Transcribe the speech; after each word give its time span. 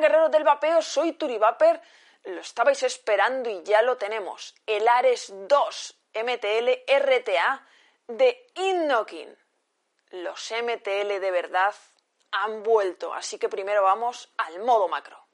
Guerreros 0.00 0.30
del 0.30 0.44
vapeo, 0.44 0.82
soy 0.82 1.12
Turivaper. 1.12 1.80
Lo 2.24 2.40
estabais 2.40 2.82
esperando 2.82 3.48
y 3.50 3.62
ya 3.62 3.82
lo 3.82 3.96
tenemos. 3.96 4.54
El 4.66 4.88
Ares 4.88 5.32
2 5.32 6.00
MTL 6.14 6.70
RTA 6.86 7.66
de 8.08 8.46
Innokin. 8.54 9.36
Los 10.10 10.52
MTL 10.52 11.20
de 11.20 11.30
verdad 11.30 11.74
han 12.32 12.62
vuelto, 12.62 13.14
así 13.14 13.38
que 13.38 13.48
primero 13.48 13.82
vamos 13.82 14.32
al 14.38 14.60
modo 14.60 14.88
macro. 14.88 15.26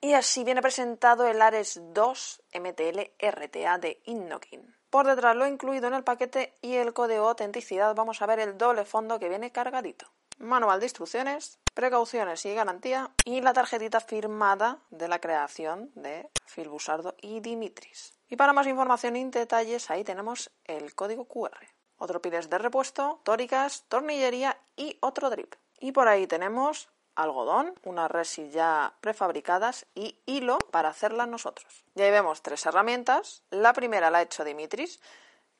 Y 0.00 0.14
así 0.14 0.44
viene 0.44 0.62
presentado 0.62 1.26
el 1.26 1.40
Ares 1.40 1.78
2 1.80 2.42
MTL 2.54 3.00
RTA 3.18 3.78
de 3.78 4.02
Innokin. 4.04 4.76
Por 4.90 5.06
detrás 5.06 5.36
lo 5.36 5.46
incluido 5.46 5.86
en 5.86 5.94
el 5.94 6.04
paquete 6.04 6.54
y 6.60 6.74
el 6.74 6.92
código 6.92 7.28
autenticidad 7.28 7.94
vamos 7.94 8.20
a 8.20 8.26
ver 8.26 8.40
el 8.40 8.58
doble 8.58 8.84
fondo 8.84 9.18
que 9.18 9.28
viene 9.28 9.52
cargadito. 9.52 10.12
Manual 10.42 10.80
de 10.80 10.86
instrucciones, 10.86 11.60
precauciones 11.72 12.44
y 12.46 12.52
garantía 12.52 13.12
y 13.24 13.40
la 13.42 13.52
tarjetita 13.52 14.00
firmada 14.00 14.80
de 14.90 15.06
la 15.06 15.20
creación 15.20 15.92
de 15.94 16.28
Phil 16.52 16.68
Busardo 16.68 17.14
y 17.22 17.38
Dimitris. 17.38 18.18
Y 18.28 18.34
para 18.34 18.52
más 18.52 18.66
información 18.66 19.14
y 19.14 19.24
detalles 19.30 19.88
ahí 19.88 20.02
tenemos 20.02 20.50
el 20.64 20.96
código 20.96 21.26
QR. 21.26 21.64
Otro 21.96 22.20
piles 22.20 22.50
de 22.50 22.58
repuesto, 22.58 23.20
tóricas, 23.22 23.84
tornillería 23.88 24.58
y 24.74 24.98
otro 25.00 25.30
drip. 25.30 25.54
Y 25.78 25.92
por 25.92 26.08
ahí 26.08 26.26
tenemos 26.26 26.88
algodón, 27.14 27.78
unas 27.84 28.10
resis 28.10 28.52
ya 28.52 28.94
prefabricadas 29.00 29.86
y 29.94 30.18
hilo 30.26 30.58
para 30.72 30.88
hacerlas 30.88 31.28
nosotros. 31.28 31.84
Y 31.94 32.02
ahí 32.02 32.10
vemos 32.10 32.42
tres 32.42 32.66
herramientas. 32.66 33.44
La 33.50 33.72
primera 33.72 34.10
la 34.10 34.18
ha 34.18 34.22
hecho 34.22 34.42
Dimitris, 34.42 35.00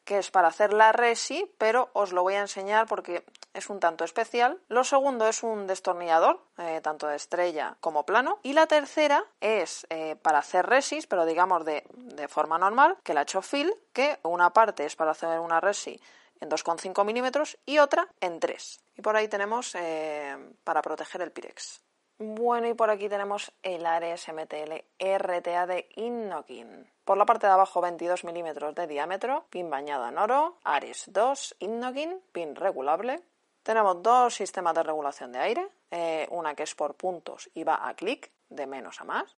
que 0.04 0.18
es 0.18 0.30
para 0.30 0.48
hacer 0.48 0.72
la 0.72 0.92
resi, 0.92 1.50
pero 1.58 1.90
os 1.92 2.12
lo 2.12 2.22
voy 2.22 2.34
a 2.34 2.40
enseñar 2.40 2.86
porque 2.86 3.24
es 3.54 3.70
un 3.70 3.80
tanto 3.80 4.04
especial. 4.04 4.60
Lo 4.68 4.84
segundo 4.84 5.28
es 5.28 5.42
un 5.42 5.66
destornillador, 5.66 6.40
eh, 6.58 6.80
tanto 6.82 7.06
de 7.06 7.16
estrella 7.16 7.76
como 7.80 8.04
plano. 8.04 8.38
Y 8.42 8.52
la 8.52 8.66
tercera 8.66 9.24
es 9.40 9.86
eh, 9.90 10.16
para 10.16 10.38
hacer 10.38 10.66
resis, 10.66 11.06
pero 11.06 11.24
digamos 11.24 11.64
de, 11.64 11.84
de 11.94 12.28
forma 12.28 12.58
normal, 12.58 12.96
que 13.02 13.14
la 13.14 13.20
ha 13.20 13.22
hecho 13.24 13.42
Phil, 13.42 13.72
que 13.92 14.18
una 14.22 14.50
parte 14.50 14.84
es 14.84 14.96
para 14.96 15.12
hacer 15.12 15.38
una 15.38 15.60
resi 15.60 16.00
en 16.40 16.50
2,5 16.50 17.04
milímetros 17.04 17.58
y 17.64 17.78
otra 17.78 18.08
en 18.20 18.40
3. 18.40 18.80
Y 18.96 19.02
por 19.02 19.16
ahí 19.16 19.28
tenemos 19.28 19.74
eh, 19.76 20.36
para 20.64 20.82
proteger 20.82 21.22
el 21.22 21.30
Pirex. 21.30 21.80
Bueno, 22.18 22.68
y 22.68 22.74
por 22.74 22.90
aquí 22.90 23.08
tenemos 23.08 23.52
el 23.62 23.84
Ares 23.84 24.28
MTL 24.28 24.84
RTA 24.98 25.66
de 25.66 25.88
Innokin. 25.96 26.88
Por 27.04 27.16
la 27.16 27.26
parte 27.26 27.46
de 27.46 27.52
abajo 27.52 27.80
22 27.80 28.24
milímetros 28.24 28.74
de 28.74 28.86
diámetro, 28.86 29.46
pin 29.50 29.68
bañado 29.70 30.08
en 30.08 30.18
oro, 30.18 30.58
Ares 30.62 31.04
2 31.08 31.56
Innokin, 31.58 32.20
pin 32.32 32.54
regulable. 32.54 33.22
Tenemos 33.62 34.02
dos 34.02 34.34
sistemas 34.34 34.74
de 34.74 34.82
regulación 34.82 35.32
de 35.32 35.38
aire, 35.38 35.68
eh, 35.90 36.28
una 36.30 36.54
que 36.54 36.62
es 36.62 36.74
por 36.74 36.94
puntos 36.94 37.50
y 37.54 37.64
va 37.64 37.88
a 37.88 37.94
clic, 37.94 38.30
de 38.48 38.66
menos 38.66 39.00
a 39.00 39.04
más. 39.04 39.36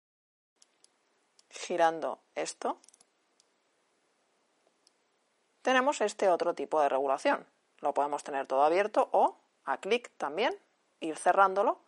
Girando 1.50 2.20
esto, 2.36 2.80
tenemos 5.62 6.02
este 6.02 6.30
otro 6.30 6.54
tipo 6.54 6.82
de 6.82 6.90
regulación. 6.90 7.46
Lo 7.80 7.94
podemos 7.94 8.24
tener 8.24 8.46
todo 8.48 8.64
abierto 8.64 9.10
o 9.12 9.38
a 9.66 9.78
clic 9.78 10.12
también, 10.18 10.58
ir 11.00 11.18
cerrándolo, 11.18 11.80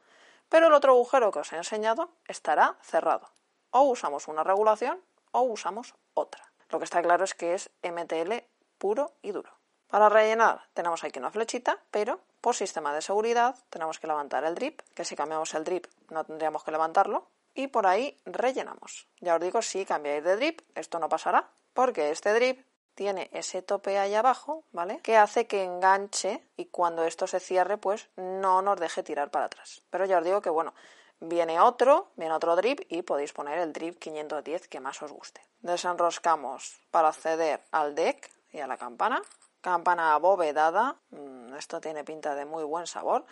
pero 0.50 0.68
el 0.68 0.74
otro 0.74 0.94
agujero 0.94 1.32
que 1.32 1.40
os 1.40 1.54
he 1.54 1.58
enseñado 1.58 2.12
estará 2.28 2.78
cerrado. 2.82 3.30
O 3.72 3.82
usamos 3.82 4.28
una 4.28 4.44
regulación 4.44 5.02
o 5.32 5.42
usamos 5.42 5.96
otra. 6.14 6.52
Lo 6.70 6.80
que 6.80 6.86
está 6.86 7.02
claro 7.02 7.24
es 7.24 7.34
que 7.34 7.54
es 7.54 7.70
MTL 7.84 8.34
puro 8.78 9.14
y 9.22 9.32
duro. 9.32 9.52
Para 9.88 10.10
rellenar 10.10 10.64
tenemos 10.74 11.04
aquí 11.04 11.20
una 11.20 11.32
flechita, 11.32 11.80
pero 11.92 12.20
por 12.42 12.56
sistema 12.56 12.94
de 12.94 13.02
seguridad 13.02 13.56
tenemos 13.70 14.00
que 14.00 14.08
levantar 14.08 14.44
el 14.44 14.56
drip, 14.56 14.82
que 14.94 15.06
si 15.06 15.16
cambiamos 15.16 15.54
el 15.54 15.64
drip 15.64 15.88
no 16.10 16.24
tendríamos 16.24 16.64
que 16.64 16.72
levantarlo, 16.72 17.30
y 17.54 17.68
por 17.68 17.88
ahí 17.88 18.18
rellenamos. 18.26 19.08
Ya 19.22 19.36
os 19.36 19.42
digo, 19.42 19.62
si 19.62 19.86
cambiáis 19.86 20.24
de 20.24 20.36
drip, 20.36 20.62
esto 20.76 21.00
no 21.00 21.08
pasará, 21.08 21.50
porque 21.74 22.12
este 22.12 22.34
drip 22.34 22.65
tiene 22.96 23.30
ese 23.34 23.62
tope 23.62 24.00
ahí 24.00 24.16
abajo, 24.16 24.64
¿vale? 24.72 25.00
Que 25.02 25.18
hace 25.18 25.46
que 25.46 25.64
enganche 25.64 26.42
y 26.58 26.66
cuando 26.66 27.04
esto 27.04 27.28
se 27.28 27.40
cierre, 27.40 27.78
pues 27.78 28.10
no 28.16 28.62
nos 28.62 28.80
deje 28.80 29.04
tirar 29.04 29.30
para 29.30 29.46
atrás. 29.46 29.82
Pero 29.90 30.06
ya 30.06 30.18
os 30.18 30.24
digo 30.24 30.42
que, 30.42 30.50
bueno, 30.50 30.74
viene 31.20 31.60
otro, 31.60 32.08
viene 32.16 32.34
otro 32.34 32.56
drip 32.56 32.82
y 32.90 33.02
podéis 33.02 33.34
poner 33.34 33.60
el 33.60 33.74
drip 33.74 34.00
510 34.00 34.68
que 34.68 34.80
más 34.80 35.02
os 35.04 35.12
guste. 35.12 35.42
Desenroscamos 35.60 36.80
para 36.90 37.10
acceder 37.10 37.62
al 37.72 37.96
deck 37.96 38.32
y 38.52 38.60
a 38.60 38.68
la 38.68 38.78
campana. 38.78 39.22
Campana 39.62 40.14
abovedada, 40.14 40.96
mm, 41.10 41.56
esto 41.56 41.82
tiene 41.82 42.04
pinta 42.04 42.36
de 42.36 42.46
muy 42.46 42.64
buen 42.64 42.88
sabor 42.88 43.26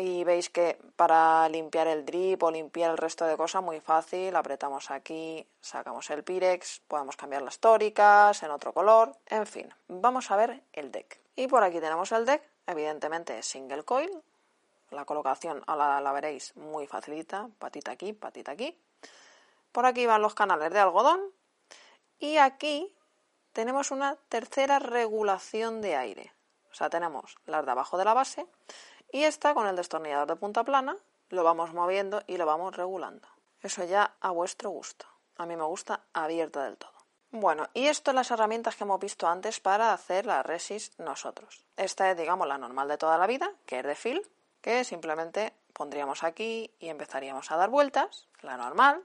y 0.00 0.24
veis 0.24 0.48
que 0.48 0.78
para 0.96 1.46
limpiar 1.50 1.86
el 1.86 2.06
drip 2.06 2.42
o 2.42 2.50
limpiar 2.50 2.90
el 2.90 2.96
resto 2.96 3.26
de 3.26 3.36
cosas 3.36 3.62
muy 3.62 3.80
fácil, 3.80 4.34
apretamos 4.34 4.90
aquí, 4.90 5.46
sacamos 5.60 6.08
el 6.08 6.24
pirex, 6.24 6.80
podemos 6.88 7.16
cambiar 7.16 7.42
las 7.42 7.58
tóricas 7.58 8.42
en 8.42 8.50
otro 8.50 8.72
color, 8.72 9.14
en 9.26 9.46
fin, 9.46 9.68
vamos 9.88 10.30
a 10.30 10.36
ver 10.36 10.62
el 10.72 10.90
deck. 10.90 11.20
Y 11.36 11.48
por 11.48 11.62
aquí 11.62 11.80
tenemos 11.80 12.12
el 12.12 12.24
deck, 12.24 12.42
evidentemente 12.66 13.42
single 13.42 13.82
coil, 13.82 14.10
la 14.90 15.04
colocación 15.04 15.62
ahora 15.66 16.00
la 16.00 16.12
veréis 16.12 16.56
muy 16.56 16.86
facilita, 16.86 17.48
patita 17.58 17.92
aquí, 17.92 18.12
patita 18.12 18.52
aquí. 18.52 18.76
Por 19.70 19.86
aquí 19.86 20.06
van 20.06 20.22
los 20.22 20.34
canales 20.34 20.72
de 20.72 20.80
algodón 20.80 21.20
y 22.18 22.38
aquí 22.38 22.92
tenemos 23.52 23.90
una 23.90 24.16
tercera 24.28 24.78
regulación 24.78 25.80
de 25.80 25.96
aire. 25.96 26.32
O 26.70 26.74
sea, 26.74 26.90
tenemos 26.90 27.36
las 27.46 27.64
de 27.64 27.70
abajo 27.70 27.98
de 27.98 28.04
la 28.04 28.14
base 28.14 28.46
y 29.12 29.24
esta 29.24 29.54
con 29.54 29.66
el 29.66 29.76
destornillador 29.76 30.28
de 30.28 30.36
punta 30.36 30.64
plana 30.64 30.96
lo 31.28 31.44
vamos 31.44 31.72
moviendo 31.72 32.22
y 32.26 32.36
lo 32.36 32.46
vamos 32.46 32.76
regulando. 32.76 33.28
Eso 33.62 33.84
ya 33.84 34.14
a 34.20 34.30
vuestro 34.30 34.70
gusto. 34.70 35.06
A 35.36 35.46
mí 35.46 35.56
me 35.56 35.64
gusta 35.64 36.00
abierta 36.12 36.64
del 36.64 36.76
todo. 36.76 36.92
Bueno, 37.32 37.68
y 37.74 37.86
esto 37.86 38.12
las 38.12 38.30
herramientas 38.30 38.74
que 38.74 38.84
hemos 38.84 38.98
visto 38.98 39.28
antes 39.28 39.60
para 39.60 39.92
hacer 39.92 40.26
la 40.26 40.42
resis 40.42 40.92
nosotros. 40.98 41.64
Esta 41.76 42.10
es, 42.10 42.16
digamos, 42.16 42.48
la 42.48 42.58
normal 42.58 42.88
de 42.88 42.98
toda 42.98 43.18
la 43.18 43.28
vida, 43.28 43.52
que 43.66 43.78
es 43.78 43.86
de 43.86 43.94
fil, 43.94 44.26
que 44.60 44.82
simplemente 44.82 45.54
pondríamos 45.72 46.24
aquí 46.24 46.74
y 46.80 46.88
empezaríamos 46.88 47.50
a 47.50 47.56
dar 47.56 47.70
vueltas, 47.70 48.26
la 48.40 48.56
normal. 48.56 49.04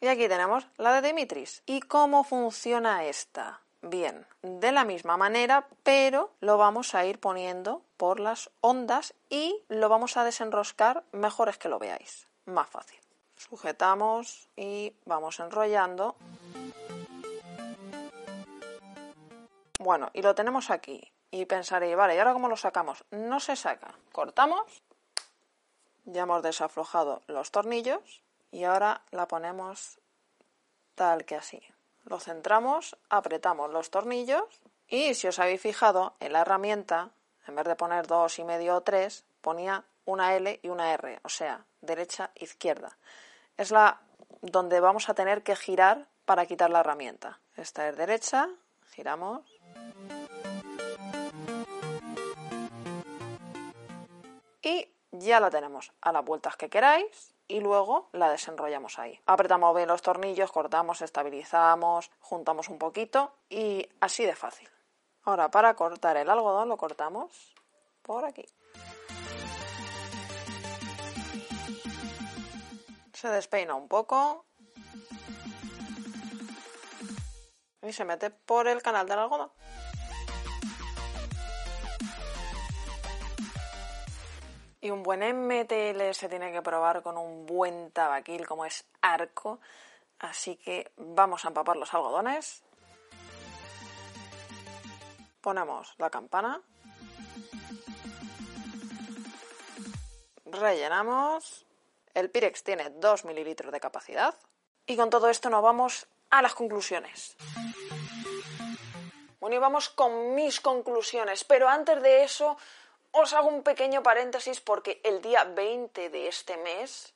Y 0.00 0.06
aquí 0.06 0.26
tenemos 0.28 0.66
la 0.78 1.00
de 1.00 1.08
Dimitris. 1.08 1.62
¿Y 1.66 1.80
cómo 1.80 2.24
funciona 2.24 3.04
esta? 3.04 3.60
Bien, 3.82 4.26
de 4.42 4.72
la 4.72 4.84
misma 4.84 5.16
manera, 5.16 5.66
pero 5.82 6.32
lo 6.40 6.58
vamos 6.58 6.94
a 6.94 7.06
ir 7.06 7.18
poniendo 7.18 7.82
por 7.96 8.20
las 8.20 8.50
ondas 8.60 9.14
y 9.30 9.64
lo 9.68 9.88
vamos 9.88 10.18
a 10.18 10.24
desenroscar, 10.24 11.04
mejor 11.12 11.48
es 11.48 11.56
que 11.56 11.70
lo 11.70 11.78
veáis, 11.78 12.28
más 12.44 12.68
fácil. 12.68 13.00
Sujetamos 13.36 14.48
y 14.54 14.94
vamos 15.06 15.40
enrollando. 15.40 16.14
Bueno, 19.78 20.10
y 20.12 20.20
lo 20.20 20.34
tenemos 20.34 20.68
aquí. 20.68 21.10
Y 21.30 21.46
pensaréis, 21.46 21.96
vale, 21.96 22.16
¿y 22.16 22.18
ahora 22.18 22.34
cómo 22.34 22.48
lo 22.48 22.56
sacamos? 22.58 23.04
No 23.10 23.40
se 23.40 23.56
saca. 23.56 23.94
Cortamos. 24.12 24.82
Ya 26.04 26.22
hemos 26.22 26.42
desaflojado 26.42 27.22
los 27.28 27.50
tornillos 27.50 28.22
y 28.50 28.64
ahora 28.64 29.02
la 29.10 29.26
ponemos 29.26 29.98
tal 30.94 31.24
que 31.24 31.36
así. 31.36 31.62
Lo 32.10 32.18
centramos, 32.18 32.96
apretamos 33.08 33.70
los 33.70 33.90
tornillos 33.90 34.42
y 34.88 35.14
si 35.14 35.28
os 35.28 35.38
habéis 35.38 35.60
fijado 35.60 36.16
en 36.18 36.32
la 36.32 36.40
herramienta, 36.40 37.10
en 37.46 37.54
vez 37.54 37.64
de 37.64 37.76
poner 37.76 38.08
dos 38.08 38.40
y 38.40 38.44
medio 38.44 38.74
o 38.74 38.80
tres, 38.80 39.24
ponía 39.40 39.84
una 40.06 40.34
L 40.34 40.58
y 40.60 40.68
una 40.70 40.92
R, 40.92 41.20
o 41.22 41.28
sea, 41.28 41.64
derecha, 41.80 42.32
izquierda. 42.34 42.98
Es 43.56 43.70
la 43.70 44.00
donde 44.42 44.80
vamos 44.80 45.08
a 45.08 45.14
tener 45.14 45.44
que 45.44 45.54
girar 45.54 46.08
para 46.24 46.46
quitar 46.46 46.68
la 46.70 46.80
herramienta. 46.80 47.38
Esta 47.54 47.88
es 47.88 47.96
derecha, 47.96 48.48
giramos. 48.90 49.46
Y 54.62 54.88
ya 55.12 55.38
la 55.38 55.48
tenemos 55.48 55.92
a 56.00 56.10
las 56.10 56.24
vueltas 56.24 56.56
que 56.56 56.68
queráis 56.68 57.36
y 57.50 57.60
luego 57.60 58.08
la 58.12 58.30
desenrollamos 58.30 58.98
ahí. 58.98 59.20
Apretamos 59.26 59.74
bien 59.74 59.88
los 59.88 60.02
tornillos, 60.02 60.52
cortamos, 60.52 61.02
estabilizamos, 61.02 62.10
juntamos 62.20 62.68
un 62.68 62.78
poquito 62.78 63.32
y 63.48 63.88
así 64.00 64.24
de 64.24 64.36
fácil. 64.36 64.68
Ahora 65.24 65.50
para 65.50 65.74
cortar 65.74 66.16
el 66.16 66.30
algodón 66.30 66.68
lo 66.68 66.76
cortamos 66.76 67.54
por 68.02 68.24
aquí. 68.24 68.46
Se 73.12 73.28
despeina 73.28 73.74
un 73.74 73.88
poco 73.88 74.46
y 77.82 77.92
se 77.92 78.04
mete 78.04 78.30
por 78.30 78.68
el 78.68 78.80
canal 78.80 79.08
del 79.08 79.18
algodón. 79.18 79.50
Y 84.80 84.90
un 84.90 85.02
buen 85.02 85.20
MTL 85.20 86.12
se 86.12 86.28
tiene 86.28 86.52
que 86.52 86.62
probar 86.62 87.02
con 87.02 87.18
un 87.18 87.46
buen 87.46 87.90
tabaquil 87.90 88.46
como 88.46 88.64
es 88.64 88.84
arco. 89.02 89.60
Así 90.18 90.56
que 90.56 90.92
vamos 90.96 91.44
a 91.44 91.48
empapar 91.48 91.76
los 91.76 91.92
algodones. 91.92 92.62
Ponemos 95.40 95.94
la 95.98 96.10
campana. 96.10 96.62
rellenamos. 100.52 101.66
El 102.14 102.30
Pirex 102.30 102.62
tiene 102.62 102.90
2 102.90 103.24
mililitros 103.24 103.72
de 103.72 103.80
capacidad. 103.80 104.34
Y 104.86 104.96
con 104.96 105.10
todo 105.10 105.28
esto 105.28 105.50
nos 105.50 105.62
vamos 105.62 106.06
a 106.30 106.42
las 106.42 106.54
conclusiones. 106.54 107.36
Bueno, 109.38 109.56
y 109.56 109.58
vamos 109.58 109.88
con 109.88 110.34
mis 110.34 110.60
conclusiones, 110.60 111.44
pero 111.44 111.68
antes 111.68 112.02
de 112.02 112.24
eso 112.24 112.56
os 113.12 113.32
hago 113.32 113.48
un 113.48 113.62
pequeño 113.62 114.02
paréntesis 114.02 114.60
porque 114.60 115.00
el 115.04 115.20
día 115.20 115.44
20 115.44 116.10
de 116.10 116.28
este 116.28 116.56
mes, 116.56 117.14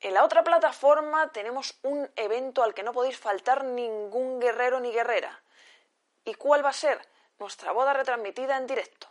en 0.00 0.14
la 0.14 0.24
otra 0.24 0.42
plataforma 0.42 1.30
tenemos 1.32 1.78
un 1.82 2.10
evento 2.16 2.62
al 2.62 2.74
que 2.74 2.82
no 2.82 2.92
podéis 2.92 3.18
faltar 3.18 3.64
ningún 3.64 4.40
guerrero 4.40 4.80
ni 4.80 4.92
guerrera. 4.92 5.42
¿Y 6.24 6.34
cuál 6.34 6.64
va 6.64 6.70
a 6.70 6.74
ser? 6.74 7.00
Nuestra 7.38 7.72
boda 7.72 7.92
retransmitida 7.92 8.56
en 8.56 8.66
directo. 8.66 9.08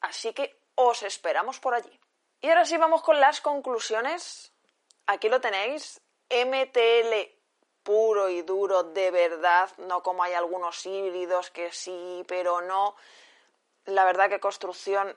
Así 0.00 0.32
que 0.32 0.58
os 0.74 1.02
esperamos 1.02 1.60
por 1.60 1.74
allí. 1.74 2.00
Y 2.40 2.48
ahora 2.48 2.64
sí 2.64 2.76
vamos 2.76 3.02
con 3.02 3.20
las 3.20 3.40
conclusiones. 3.40 4.52
Aquí 5.06 5.28
lo 5.28 5.40
tenéis. 5.40 6.00
MTL 6.28 7.36
puro 7.82 8.28
y 8.28 8.42
duro 8.42 8.82
de 8.82 9.12
verdad, 9.12 9.70
no 9.78 10.02
como 10.02 10.24
hay 10.24 10.32
algunos 10.32 10.84
híbridos 10.84 11.50
que 11.50 11.70
sí, 11.70 12.24
pero 12.26 12.60
no. 12.60 12.96
La 13.84 14.04
verdad 14.04 14.28
que 14.28 14.40
construcción 14.40 15.16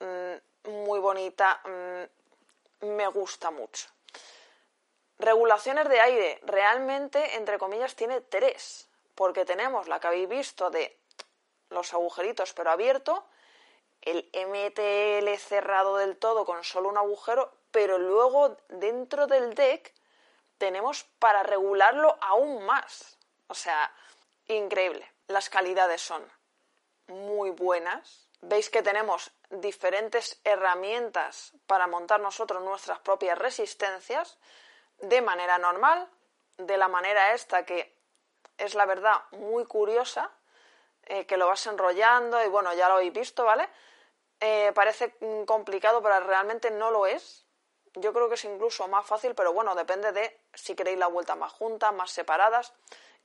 mm, 0.00 0.70
muy 0.70 0.98
bonita, 0.98 1.60
mm, 1.64 2.86
me 2.86 3.06
gusta 3.08 3.50
mucho. 3.50 3.88
Regulaciones 5.18 5.88
de 5.88 6.00
aire, 6.00 6.40
realmente, 6.44 7.36
entre 7.36 7.58
comillas, 7.58 7.94
tiene 7.94 8.20
tres, 8.20 8.88
porque 9.14 9.44
tenemos 9.44 9.86
la 9.86 10.00
que 10.00 10.06
habéis 10.06 10.28
visto 10.28 10.70
de 10.70 10.98
los 11.68 11.92
agujeritos 11.92 12.52
pero 12.52 12.70
abierto, 12.70 13.24
el 14.02 14.28
MTL 14.32 15.36
cerrado 15.38 15.98
del 15.98 16.16
todo 16.16 16.44
con 16.44 16.64
solo 16.64 16.88
un 16.88 16.96
agujero, 16.96 17.52
pero 17.70 17.98
luego 17.98 18.56
dentro 18.68 19.26
del 19.26 19.54
deck 19.54 19.92
tenemos 20.58 21.04
para 21.18 21.42
regularlo 21.42 22.16
aún 22.20 22.64
más. 22.64 23.18
O 23.48 23.54
sea, 23.54 23.92
increíble. 24.48 25.06
Las 25.28 25.50
calidades 25.50 26.00
son 26.00 26.24
muy 27.08 27.50
buenas. 27.50 28.26
Veis 28.42 28.70
que 28.70 28.82
tenemos 28.82 29.32
diferentes 29.50 30.40
herramientas 30.44 31.52
para 31.66 31.86
montar 31.86 32.20
nosotros 32.20 32.62
nuestras 32.62 32.98
propias 33.00 33.38
resistencias 33.38 34.38
de 34.98 35.20
manera 35.20 35.58
normal, 35.58 36.08
de 36.56 36.76
la 36.76 36.88
manera 36.88 37.34
esta 37.34 37.64
que 37.64 37.96
es 38.56 38.74
la 38.74 38.86
verdad 38.86 39.22
muy 39.32 39.64
curiosa, 39.64 40.30
eh, 41.04 41.26
que 41.26 41.36
lo 41.36 41.46
vas 41.48 41.66
enrollando 41.66 42.42
y 42.44 42.48
bueno, 42.48 42.72
ya 42.74 42.88
lo 42.88 42.94
habéis 42.94 43.12
visto, 43.12 43.44
¿vale? 43.44 43.68
Eh, 44.40 44.72
parece 44.74 45.16
complicado, 45.46 46.02
pero 46.02 46.20
realmente 46.20 46.70
no 46.70 46.90
lo 46.90 47.06
es. 47.06 47.46
Yo 47.94 48.12
creo 48.12 48.28
que 48.28 48.36
es 48.36 48.44
incluso 48.44 48.86
más 48.88 49.06
fácil, 49.06 49.34
pero 49.34 49.52
bueno, 49.52 49.74
depende 49.74 50.12
de 50.12 50.40
si 50.54 50.74
queréis 50.74 50.98
la 50.98 51.08
vuelta 51.08 51.34
más 51.34 51.52
juntas, 51.52 51.92
más 51.92 52.10
separadas. 52.10 52.72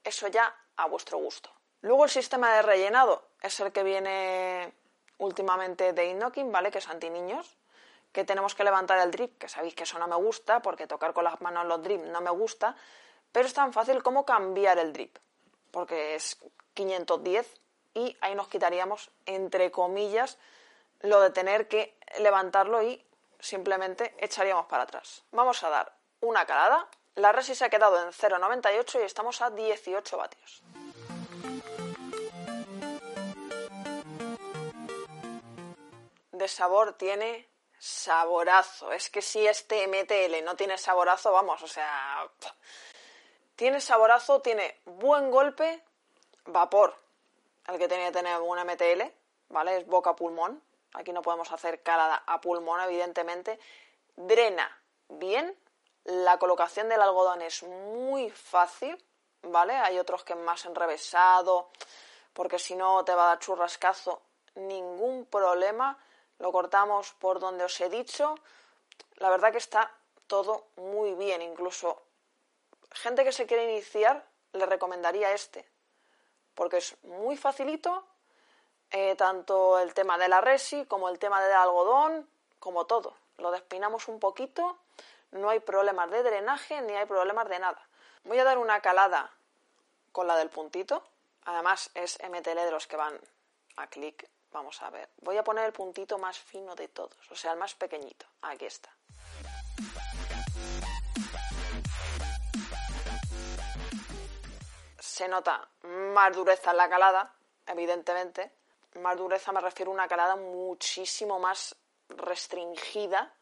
Eso 0.04 0.28
ya 0.28 0.54
a 0.76 0.88
vuestro 0.88 1.20
gusto. 1.20 1.52
Luego 1.82 2.06
el 2.06 2.10
sistema 2.10 2.54
de 2.56 2.64
rellenado 2.64 3.30
es 3.42 3.60
el 3.60 3.72
que 3.72 3.84
viene 3.84 4.74
últimamente 5.18 5.94
de 5.94 6.06
Innocking, 6.08 6.52
¿vale? 6.52 6.72
Que 6.72 6.80
es 6.80 6.90
anti-niños. 6.90 7.58
Que 8.12 8.24
tenemos 8.24 8.56
que 8.56 8.64
levantar 8.64 9.00
el 9.00 9.12
drip, 9.12 9.38
que 9.38 9.50
sabéis 9.50 9.76
que 9.76 9.84
eso 9.84 10.00
no 10.00 10.08
me 10.08 10.16
gusta, 10.16 10.62
porque 10.62 10.88
tocar 10.88 11.14
con 11.14 11.26
las 11.26 11.42
manos 11.42 11.66
los 11.66 11.84
drip 11.84 12.02
no 12.06 12.22
me 12.22 12.30
gusta. 12.30 12.76
Pero 13.32 13.48
es 13.48 13.54
tan 13.54 13.74
fácil 13.74 14.02
como 14.02 14.26
cambiar 14.26 14.78
el 14.78 14.94
drip, 14.94 15.18
porque 15.72 16.16
es 16.16 16.38
510 16.74 17.60
y 17.94 18.16
ahí 18.22 18.36
nos 18.36 18.48
quitaríamos, 18.48 19.12
entre 19.26 19.72
comillas, 19.72 20.38
lo 21.02 21.20
de 21.22 21.30
tener 21.32 21.68
que 21.68 21.98
levantarlo 22.20 22.82
y 22.82 23.04
simplemente 23.40 24.16
echaríamos 24.20 24.68
para 24.68 24.84
atrás. 24.84 25.24
Vamos 25.32 25.64
a 25.64 25.70
dar 25.70 25.94
una 26.22 26.46
calada. 26.46 26.88
La 27.16 27.32
resi 27.32 27.56
se 27.56 27.66
ha 27.66 27.70
quedado 27.70 28.02
en 28.02 28.10
0,98 28.10 29.02
y 29.02 29.04
estamos 29.04 29.42
a 29.42 29.50
18 29.50 30.18
vatios. 30.18 30.64
Sabor 36.48 36.94
tiene 36.94 37.48
saborazo. 37.78 38.92
Es 38.92 39.10
que 39.10 39.22
si 39.22 39.46
este 39.46 39.88
MTL 39.88 40.44
no 40.44 40.56
tiene 40.56 40.78
saborazo, 40.78 41.32
vamos, 41.32 41.62
o 41.62 41.68
sea... 41.68 42.30
Tiene 43.56 43.80
saborazo, 43.80 44.42
tiene 44.42 44.82
buen 44.84 45.32
golpe, 45.32 45.82
vapor, 46.46 46.94
el 47.68 47.78
que 47.78 47.88
tiene 47.88 48.08
que 48.08 48.12
tener 48.12 48.42
un 48.42 48.60
MTL, 48.60 49.02
¿vale? 49.48 49.78
Es 49.78 49.88
boca-pulmón, 49.88 50.62
Aquí 50.96 51.12
no 51.12 51.22
podemos 51.22 51.52
hacer 51.52 51.84
calada 51.84 52.24
a 52.26 52.40
pulmón, 52.40 52.80
evidentemente. 52.82 53.60
Drena 54.16 54.82
bien. 55.10 55.58
La 56.06 56.38
colocación 56.40 56.88
del 56.88 57.02
algodón 57.02 57.42
es 57.42 57.64
muy 57.64 58.30
fácil, 58.30 58.98
¿vale? 59.42 59.74
Hay 59.74 60.00
otros 60.00 60.24
que 60.24 60.36
más 60.36 60.66
enrevesado, 60.66 61.70
porque 62.34 62.60
si 62.60 62.76
no 62.76 63.04
te 63.04 63.14
va 63.14 63.26
a 63.26 63.28
dar 63.28 63.40
churrascazo. 63.40 64.22
Ningún 64.56 65.26
problema. 65.26 65.98
Lo 66.40 66.52
cortamos 66.52 67.14
por 67.14 67.40
donde 67.40 67.64
os 67.64 67.80
he 67.82 67.90
dicho. 67.90 68.36
La 69.18 69.30
verdad 69.30 69.52
que 69.52 69.58
está 69.58 69.92
todo 70.28 70.68
muy 70.76 71.14
bien. 71.16 71.42
Incluso 71.42 72.02
gente 72.92 73.24
que 73.24 73.32
se 73.32 73.46
quiere 73.46 73.72
iniciar 73.72 74.26
le 74.54 74.66
recomendaría 74.66 75.34
este, 75.34 75.68
porque 76.54 76.78
es 76.78 76.96
muy 77.04 77.36
facilito 77.36 78.06
eh, 78.92 79.16
tanto 79.16 79.80
el 79.80 79.94
tema 79.94 80.18
de 80.18 80.30
la 80.30 80.42
resi 80.42 80.86
como 80.86 81.10
el 81.10 81.20
tema 81.20 81.42
del 81.44 81.54
algodón, 81.54 82.28
como 82.60 82.86
todo. 82.86 83.16
Lo 83.38 83.52
despinamos 83.52 84.08
un 84.08 84.20
poquito, 84.20 84.78
no 85.32 85.50
hay 85.50 85.60
problemas 85.60 86.10
de 86.10 86.24
drenaje 86.24 86.82
ni 86.82 86.94
hay 86.94 87.06
problemas 87.06 87.50
de 87.50 87.60
nada. 87.60 87.82
Voy 88.24 88.40
a 88.40 88.44
dar 88.44 88.58
una 88.58 88.82
calada 88.82 89.32
con 90.12 90.28
la 90.28 90.38
del 90.38 90.50
puntito. 90.50 91.04
Además 91.44 91.92
es 91.94 92.18
MTL 92.24 92.56
de 92.56 92.72
los 92.72 92.88
que 92.88 92.96
van 92.96 93.20
a 93.76 93.88
clic. 93.88 94.28
Vamos 94.56 94.82
a 94.84 94.90
ver. 94.90 95.10
Voy 95.18 95.36
a 95.36 95.44
poner 95.44 95.66
el 95.66 95.74
puntito 95.74 96.18
más 96.18 96.40
fino 96.40 96.76
de 96.76 96.88
todos, 96.88 97.30
o 97.30 97.36
sea, 97.36 97.52
el 97.52 97.60
más 97.60 97.76
pequeñito. 97.76 98.26
Aquí 98.42 98.66
está. 98.66 98.90
Se 104.98 105.28
nota 105.28 105.68
más 105.84 106.34
dureza 106.34 106.72
en 106.72 106.78
la 106.78 106.88
calada, 106.88 107.34
evidentemente, 107.68 108.50
más 109.02 109.18
dureza 109.18 109.52
me 109.52 109.60
refiero 109.60 109.92
a 109.92 109.94
una 109.94 110.08
calada 110.08 110.38
muchísimo 110.38 111.38
más 111.38 111.76
restringida, 112.08 113.34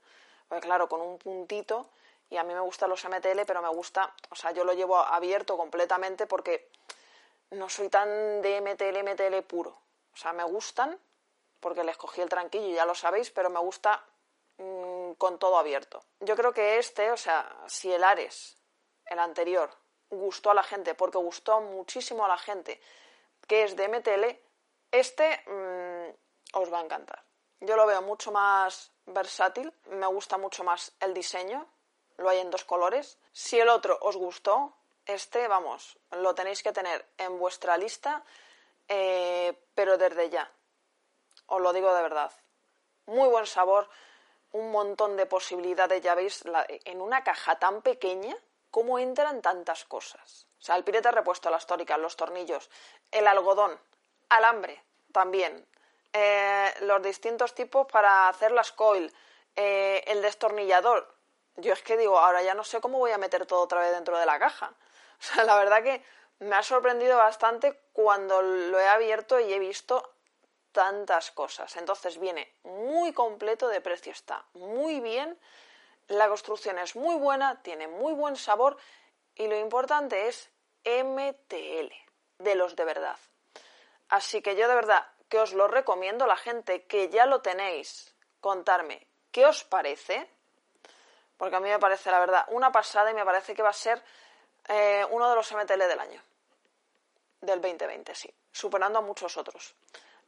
porque 0.48 0.66
claro, 0.66 0.90
con 0.90 1.00
un 1.00 1.20
puntito, 1.20 1.92
y 2.32 2.38
a 2.38 2.44
mí 2.44 2.56
me 2.56 2.62
gustan 2.62 2.90
los 2.90 3.06
MTL, 3.06 3.46
pero 3.46 3.62
me 3.62 3.70
gusta, 3.70 4.16
o 4.32 4.36
sea, 4.36 4.50
yo 4.50 4.64
lo 4.64 4.74
llevo 4.74 4.98
abierto 4.98 5.58
completamente 5.58 6.26
porque 6.26 6.72
no 7.52 7.70
soy 7.70 7.90
tan 7.90 8.42
de 8.42 8.62
MTL, 8.62 9.04
MTL 9.04 9.44
puro. 9.44 9.84
O 10.14 10.18
sea, 10.18 10.34
me 10.34 10.44
gustan, 10.44 11.00
porque 11.60 11.84
les 11.84 11.98
cogí 11.98 12.22
el 12.22 12.30
tranquillo, 12.30 12.74
ya 12.74 12.86
lo 12.86 12.96
sabéis, 12.96 13.32
pero 13.32 13.50
me 13.50 13.60
gusta 13.60 14.06
mm, 14.58 15.14
con 15.14 15.40
todo 15.40 15.58
abierto. 15.58 16.04
Yo 16.20 16.36
creo 16.36 16.54
que 16.54 16.78
este, 16.78 17.12
o 17.12 17.18
sea, 17.18 17.50
si 17.68 17.92
el 17.92 18.04
Ares, 18.04 18.58
el 19.06 19.20
anterior, 19.20 19.70
gustó 20.10 20.52
a 20.52 20.54
la 20.54 20.64
gente, 20.64 20.96
porque 20.96 21.18
gustó 21.18 21.62
muchísimo 21.62 22.26
a 22.26 22.28
la 22.28 22.38
gente, 22.38 22.80
que 23.48 23.64
es 23.64 23.76
de 23.76 23.88
MTL, 23.88 24.26
este 24.92 25.44
mm, 25.48 26.60
os 26.60 26.72
va 26.72 26.80
a 26.80 26.84
encantar. 26.84 27.24
Yo 27.60 27.76
lo 27.76 27.86
veo 27.86 28.02
mucho 28.02 28.32
más 28.32 28.92
versátil, 29.06 29.74
me 29.86 30.08
gusta 30.08 30.38
mucho 30.38 30.64
más 30.64 30.94
el 31.00 31.14
diseño, 31.14 31.66
lo 32.18 32.30
hay 32.30 32.40
en 32.40 32.52
dos 32.52 32.66
colores. 32.66 33.18
Si 33.32 33.60
el 33.60 33.70
otro 33.70 33.98
os 34.02 34.18
gustó, 34.18 34.76
este, 35.06 35.48
vamos, 35.48 35.98
lo 36.12 36.36
tenéis 36.36 36.62
que 36.62 36.74
tener 36.74 37.06
en 37.18 37.40
vuestra 37.40 37.78
lista, 37.78 38.24
eh, 38.96 39.58
pero 39.74 39.98
desde 39.98 40.30
ya. 40.30 40.52
Os 41.48 41.60
lo 41.62 41.74
digo 41.74 41.94
de 41.96 42.04
verdad. 42.04 42.32
Muy 43.08 43.28
buen 43.28 43.48
sabor, 43.48 43.90
un 44.52 44.72
montón 44.72 45.18
de 45.18 45.26
posibilidades, 45.26 46.02
ya 46.02 46.14
veis, 46.14 46.44
en 46.68 47.02
una 47.02 47.24
caja 47.24 47.58
tan 47.58 47.82
pequeña, 47.82 48.36
cómo 48.70 49.00
entran 49.00 49.42
tantas 49.42 49.84
cosas. 49.86 50.48
O 50.60 50.62
sea, 50.62 50.76
el 50.76 50.84
pirete 50.84 51.12
repuesto, 51.12 51.50
las 51.50 51.66
tóricas, 51.66 52.00
los 52.00 52.16
tornillos, 52.16 52.70
el 53.12 53.28
algodón, 53.28 53.80
alambre 54.30 54.84
también, 55.12 55.68
eh, 56.14 56.72
los 56.82 57.02
distintos 57.02 57.56
tipos 57.56 57.88
para 57.88 58.30
hacer 58.30 58.52
las 58.52 58.72
coil, 58.72 59.12
eh, 59.56 60.04
el 60.06 60.22
destornillador. 60.22 61.16
Yo 61.56 61.74
es 61.74 61.82
que 61.82 61.98
digo, 61.98 62.20
ahora 62.20 62.44
ya 62.44 62.54
no 62.54 62.64
sé 62.64 62.80
cómo 62.80 63.00
voy 63.00 63.12
a 63.12 63.18
meter 63.18 63.46
todo 63.48 63.62
otra 63.62 63.82
vez 63.82 63.92
dentro 63.92 64.18
de 64.20 64.26
la 64.26 64.38
caja. 64.38 64.74
O 65.24 65.26
sea, 65.26 65.46
la 65.46 65.56
verdad 65.56 65.82
que 65.84 66.04
me 66.40 66.56
ha 66.56 66.64
sorprendido 66.64 67.18
bastante 67.18 67.80
cuando 67.94 68.42
lo 68.42 68.80
he 68.80 68.88
abierto 68.88 69.40
y 69.40 69.54
he 69.54 69.60
visto 69.60 70.14
tantas 70.72 71.32
cosas. 71.32 71.76
Entonces 71.78 72.20
viene 72.20 72.56
muy 72.64 73.14
completo 73.14 73.68
de 73.68 73.82
precio, 73.82 74.12
está 74.12 74.46
muy 74.54 75.00
bien, 75.00 75.40
la 76.08 76.28
construcción 76.28 76.78
es 76.80 76.96
muy 76.96 77.16
buena, 77.16 77.62
tiene 77.62 77.88
muy 77.88 78.14
buen 78.14 78.36
sabor 78.36 78.78
y 79.36 79.48
lo 79.48 79.58
importante 79.58 80.28
es 80.28 80.50
MTL, 80.84 81.94
de 82.40 82.56
los 82.56 82.76
de 82.76 82.86
verdad. 82.86 83.18
Así 84.10 84.42
que 84.42 84.56
yo 84.56 84.68
de 84.68 84.76
verdad 84.76 85.08
que 85.30 85.40
os 85.40 85.54
lo 85.54 85.68
recomiendo, 85.68 86.28
la 86.28 86.38
gente 86.38 86.86
que 86.86 87.10
ya 87.10 87.26
lo 87.26 87.42
tenéis, 87.42 88.14
contarme 88.42 89.08
qué 89.32 89.46
os 89.46 89.64
parece, 89.64 90.30
porque 91.38 91.56
a 91.56 91.60
mí 91.60 91.70
me 91.70 91.80
parece, 91.80 92.12
la 92.12 92.20
verdad, 92.20 92.46
una 92.50 92.72
pasada 92.72 93.10
y 93.10 93.14
me 93.14 93.26
parece 93.26 93.56
que 93.56 93.64
va 93.64 93.70
a 93.70 93.74
ser 93.74 94.04
eh, 94.68 95.06
uno 95.10 95.30
de 95.30 95.36
los 95.36 95.52
MTL 95.52 95.80
del 95.80 96.00
año. 96.00 96.22
Del 97.42 97.62
2020, 97.62 98.16
sí. 98.16 98.34
Superando 98.52 99.00
a 99.00 99.02
muchos 99.02 99.36
otros. 99.38 99.76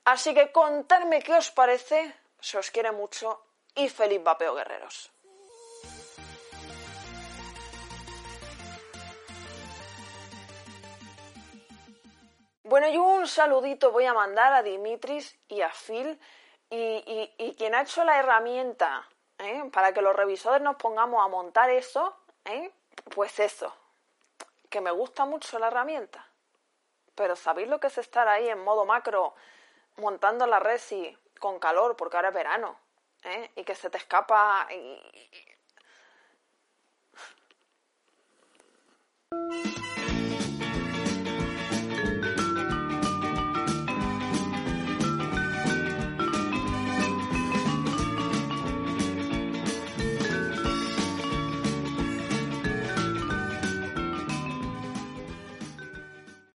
Así 0.05 0.33
que 0.33 0.51
contadme 0.51 1.21
qué 1.21 1.33
os 1.33 1.51
parece, 1.51 2.13
se 2.39 2.57
os 2.57 2.69
quiere 2.71 2.91
mucho 2.91 3.41
y 3.73 3.89
feliz 3.89 4.23
vapeo 4.23 4.55
guerreros. 4.55 5.11
Bueno, 12.63 12.87
y 12.87 12.97
un 12.97 13.27
saludito 13.27 13.91
voy 13.91 14.05
a 14.05 14.13
mandar 14.13 14.51
a 14.53 14.63
Dimitris 14.63 15.37
y 15.47 15.61
a 15.61 15.69
Phil 15.69 16.19
y, 16.71 17.55
quien 17.57 17.75
ha 17.75 17.83
hecho 17.83 18.03
la 18.03 18.17
herramienta 18.19 19.07
¿eh? 19.37 19.69
para 19.71 19.93
que 19.93 20.01
los 20.01 20.15
revisores 20.15 20.61
nos 20.61 20.75
pongamos 20.75 21.23
a 21.23 21.27
montar 21.27 21.69
eso, 21.69 22.17
¿eh? 22.43 22.71
pues 23.13 23.39
eso, 23.39 23.71
que 24.75 24.81
me 24.81 24.91
gusta 24.91 25.23
mucho 25.23 25.57
la 25.57 25.67
herramienta. 25.67 26.27
Pero 27.15 27.37
¿sabéis 27.37 27.69
lo 27.69 27.79
que 27.79 27.87
es 27.87 27.97
estar 27.97 28.27
ahí 28.27 28.49
en 28.49 28.61
modo 28.61 28.83
macro 28.83 29.33
montando 29.95 30.45
la 30.47 30.59
resi 30.59 31.17
con 31.39 31.59
calor 31.59 31.95
porque 31.95 32.17
ahora 32.17 32.27
es 32.27 32.35
verano? 32.35 32.77
¿eh? 33.23 33.51
Y 33.55 33.63
que 33.63 33.73
se 33.73 33.89
te 33.89 33.97
escapa 33.97 34.67
y... 34.69 35.01